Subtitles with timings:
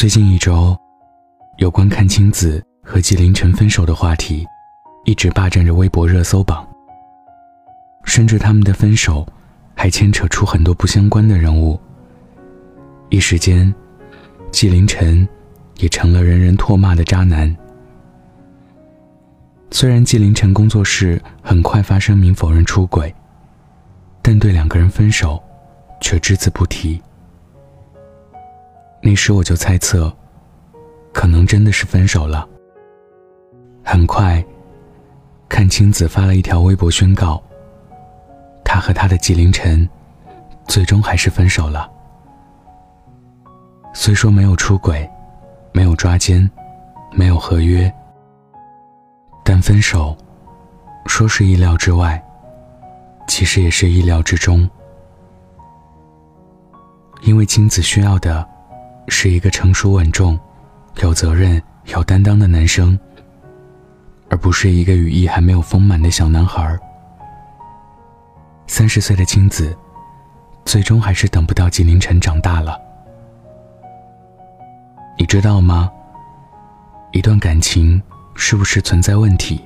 [0.00, 0.74] 最近一周，
[1.58, 4.46] 有关阚清子和纪凌尘分手的话题，
[5.04, 6.66] 一直霸占着微博热搜榜。
[8.06, 9.26] 甚至他们的分手，
[9.76, 11.78] 还牵扯出很多不相关的人物。
[13.10, 13.74] 一时间，
[14.50, 15.28] 纪凌尘
[15.80, 17.54] 也成了人人唾骂的渣男。
[19.70, 23.14] 虽然纪凌尘工作室很快发声明否认出轨，
[24.22, 25.38] 但对两个人分手，
[26.00, 26.98] 却只字不提。
[29.02, 30.14] 那时我就猜测，
[31.12, 32.46] 可能真的是分手了。
[33.82, 34.44] 很快，
[35.48, 37.42] 看清子发了一条微博宣告，
[38.62, 39.88] 他和他的纪凌尘，
[40.66, 41.90] 最终还是分手了。
[43.94, 45.08] 虽说没有出轨，
[45.72, 46.48] 没有抓奸，
[47.12, 47.92] 没有合约，
[49.42, 50.16] 但分手，
[51.06, 52.22] 说是意料之外，
[53.26, 54.68] 其实也是意料之中，
[57.22, 58.46] 因为青子需要的。
[59.10, 60.38] 是一个成熟稳重、
[61.02, 62.98] 有责任、有担当的男生，
[64.30, 66.78] 而不是一个羽翼还没有丰满的小男孩。
[68.68, 69.76] 三十岁的青子，
[70.64, 72.80] 最终还是等不到纪凌尘长大了。
[75.18, 75.90] 你知道吗？
[77.12, 78.00] 一段感情
[78.36, 79.60] 是不是存在问题，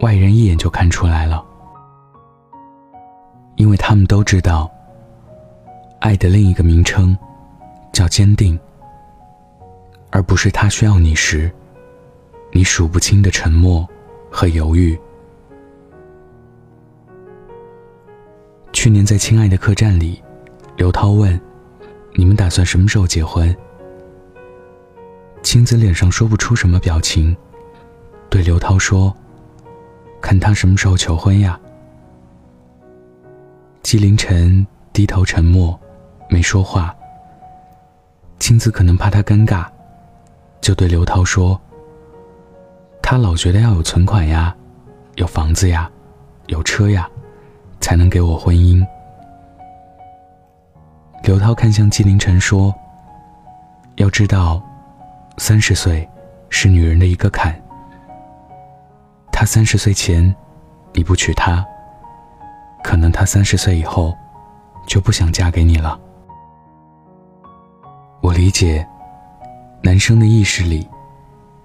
[0.00, 1.44] 外人一眼就看出来了，
[3.56, 4.70] 因为他们都知道，
[5.98, 7.18] 爱的另一个名称。
[7.96, 8.60] 叫坚定，
[10.10, 11.50] 而不是他需要你时，
[12.52, 13.88] 你数不清的沉默
[14.30, 15.00] 和犹豫。
[18.70, 20.22] 去年在《亲爱的客栈》里，
[20.76, 21.40] 刘涛问
[22.12, 23.56] ：“你们打算什么时候结婚？”
[25.42, 27.34] 青子脸上说不出什么表情，
[28.28, 29.16] 对刘涛说
[30.20, 31.58] ：“看他什么时候求婚呀。”
[33.82, 35.80] 纪凌尘低头沉默，
[36.28, 36.94] 没说话。
[38.38, 39.66] 青子可能怕他尴尬，
[40.60, 41.60] 就对刘涛说
[43.02, 44.54] ：“他老觉得要有存款呀，
[45.16, 45.90] 有房子呀，
[46.46, 47.08] 有车呀，
[47.80, 48.86] 才能给我婚姻。”
[51.24, 52.72] 刘涛看向纪凌尘说
[53.96, 54.62] ：“要知道，
[55.38, 56.08] 三十岁
[56.50, 57.60] 是女人的一个坎。
[59.32, 60.34] 他三十岁前
[60.92, 61.66] 你不娶她，
[62.84, 64.16] 可能他三十岁以后
[64.86, 65.98] 就不想嫁给你了。”
[68.26, 68.84] 我理解，
[69.82, 70.84] 男生的意识里，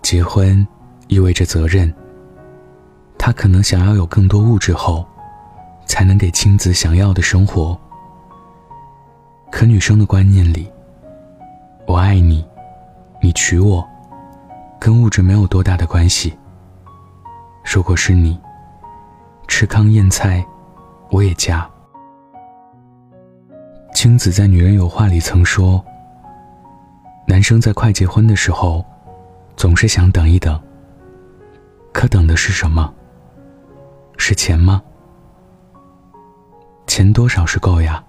[0.00, 0.66] 结婚
[1.06, 1.92] 意味着责任。
[3.18, 5.06] 他可能想要有更多物质后，
[5.84, 7.78] 才能给亲子想要的生活。
[9.52, 10.72] 可女生的观念里，
[11.86, 12.42] 我爱你，
[13.20, 13.86] 你娶我，
[14.80, 16.34] 跟物质没有多大的关系。
[17.70, 18.40] 如果是你，
[19.46, 20.42] 吃糠咽菜，
[21.10, 21.68] 我也嫁。
[23.94, 25.84] 青子在《女人有话》里曾说。
[27.28, 28.84] 男生在快结婚的时候，
[29.56, 30.58] 总是想等一等。
[31.92, 32.92] 可等的是什么？
[34.16, 34.80] 是钱吗？
[36.86, 38.02] 钱多少是够呀？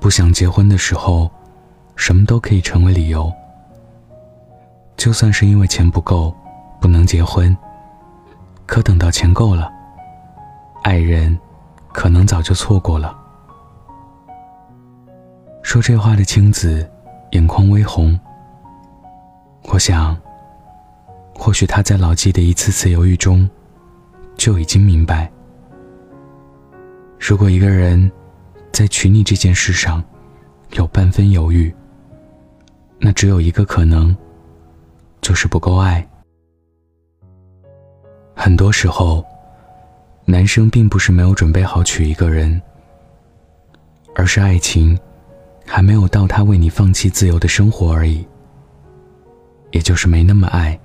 [0.00, 1.30] 不想结婚的时候，
[1.94, 3.32] 什么都可以成为理由。
[4.96, 6.34] 就算是因为钱不够，
[6.80, 7.56] 不能结婚，
[8.66, 9.70] 可等到钱够了，
[10.82, 11.38] 爱人
[11.92, 13.16] 可能早就错过了。
[15.62, 16.90] 说这话的青子。
[17.32, 18.18] 眼眶微红。
[19.64, 20.16] 我想，
[21.34, 23.48] 或许他在老纪的一次次犹豫中，
[24.36, 25.30] 就已经明白：
[27.18, 28.10] 如果一个人
[28.72, 30.02] 在娶你这件事上
[30.70, 31.74] 有半分犹豫，
[32.98, 34.16] 那只有一个可能，
[35.20, 36.06] 就是不够爱。
[38.34, 39.24] 很多时候，
[40.24, 42.60] 男生并不是没有准备好娶一个人，
[44.14, 44.98] 而是爱情。
[45.68, 48.26] 还没有到他为你放弃自由的生活而已，
[49.70, 50.76] 也就是没那么爱。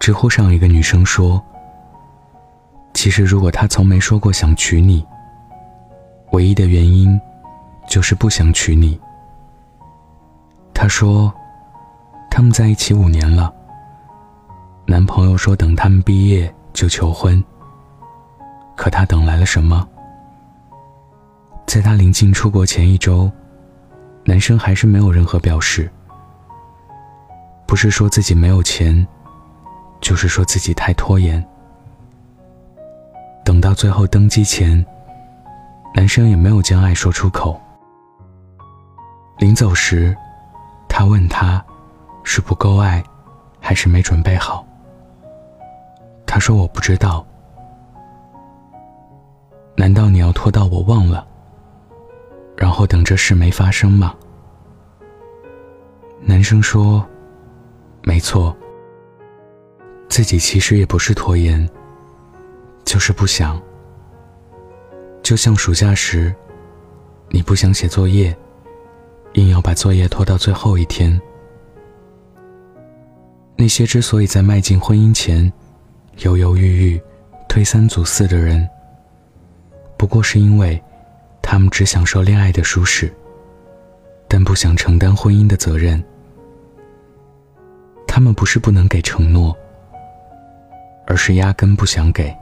[0.00, 1.40] 知乎上一个女生说
[2.92, 5.06] ：“其实如果他从没说过想娶你，
[6.32, 7.18] 唯一的原因
[7.86, 9.00] 就是不想娶你。”
[10.74, 11.32] 她说
[12.28, 13.54] ：“他们在一起五年了，
[14.86, 17.42] 男朋友说等他们毕业就求婚，
[18.74, 19.88] 可他等来了什么？”
[21.66, 23.30] 在他临近出国前一周，
[24.24, 25.90] 男生还是没有任何表示。
[27.66, 29.06] 不是说自己没有钱，
[30.00, 31.42] 就是说自己太拖延。
[33.44, 34.84] 等到最后登机前，
[35.94, 37.58] 男生也没有将爱说出口。
[39.38, 40.14] 临走时，
[40.88, 41.64] 他问他，
[42.22, 43.02] 是不够爱，
[43.58, 44.64] 还是没准备好？
[46.26, 47.24] 他说我不知道。
[49.74, 51.26] 难道你要拖到我忘了？
[52.56, 54.14] 然后等这事没发生吗？
[56.20, 57.04] 男生说
[58.04, 58.56] ：“没错，
[60.08, 61.68] 自己其实也不是拖延，
[62.84, 63.60] 就是不想。
[65.22, 66.34] 就像暑假时，
[67.28, 68.36] 你不想写作业，
[69.34, 71.20] 硬要把作业拖到最后一天。
[73.56, 75.52] 那些之所以在迈进婚姻前
[76.18, 77.00] 犹犹豫豫、
[77.48, 78.68] 推三阻四的人，
[79.96, 80.82] 不过是因为
[81.52, 83.14] 他们只享受恋爱的舒适，
[84.26, 86.02] 但不想承担婚姻的责任。”
[88.08, 89.54] 他们不是不能给承诺，
[91.06, 92.34] 而是压根不想给。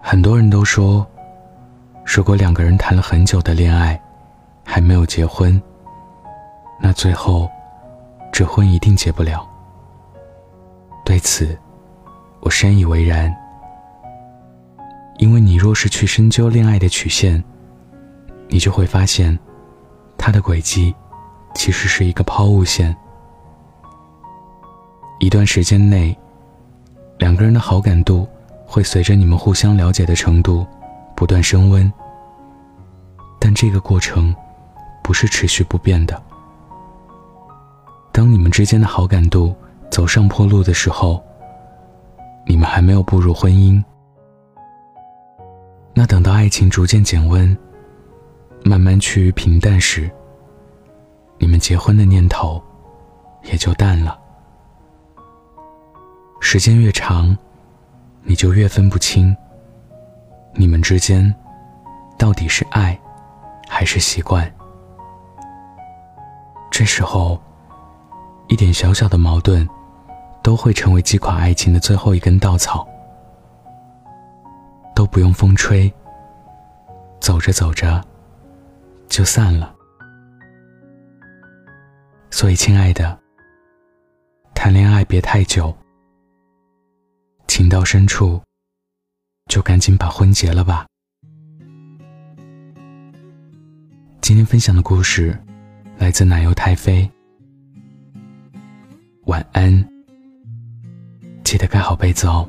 [0.00, 1.04] 很多人都说，
[2.06, 4.00] 如果两个人谈了很久的恋爱，
[4.64, 5.60] 还没有结婚，
[6.80, 7.50] 那最后
[8.30, 9.44] 这婚一定结不了。
[11.04, 11.58] 对此，
[12.38, 13.36] 我深以为然。
[15.22, 17.40] 因为你若是去深究恋爱的曲线，
[18.48, 19.38] 你就会发现，
[20.18, 20.92] 它的轨迹。
[21.54, 22.96] 其实是一个抛物线。
[25.20, 26.18] 一段时间内，
[27.18, 28.26] 两个人的好感度
[28.66, 30.66] 会随着你们互相了解的程度
[31.14, 31.92] 不断升温，
[33.38, 34.34] 但这个过程
[35.04, 36.20] 不是持续不变的。
[38.10, 39.54] 当你们之间的好感度
[39.88, 41.22] 走上坡路的时候，
[42.44, 43.80] 你们还没有步入婚姻。
[45.94, 47.56] 那等到爱情逐渐减温，
[48.64, 50.10] 慢慢趋于平淡时，
[51.38, 52.62] 你们结婚的念头
[53.44, 54.18] 也就淡了。
[56.40, 57.36] 时间越长，
[58.22, 59.36] 你就越分不清
[60.54, 61.32] 你们之间
[62.18, 62.98] 到底是爱
[63.68, 64.50] 还是习惯。
[66.70, 67.40] 这时候，
[68.48, 69.68] 一点小小的矛盾
[70.42, 72.86] 都会成为击垮爱情的最后一根稻草，
[75.02, 75.92] 都不用风吹，
[77.20, 78.00] 走着走着
[79.08, 79.74] 就散了。
[82.30, 83.18] 所以，亲爱的，
[84.54, 85.76] 谈恋爱别太久，
[87.48, 88.40] 情到深处，
[89.46, 90.86] 就赶紧把婚结了吧。
[94.20, 95.36] 今天分享的故事
[95.98, 97.10] 来自奶油太妃，
[99.24, 99.84] 晚安，
[101.42, 102.48] 记得盖好被子哦。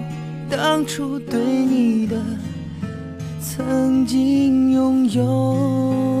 [0.51, 2.17] 当初对你的
[3.39, 6.20] 曾经拥有。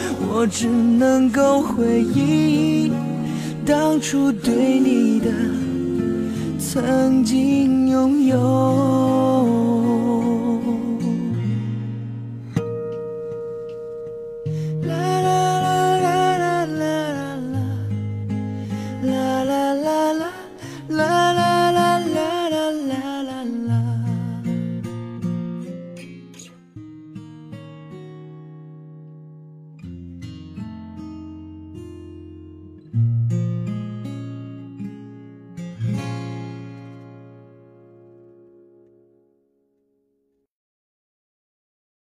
[0.29, 2.91] 我只能够回忆
[3.65, 5.31] 当初对你的
[6.59, 9.70] 曾经拥有。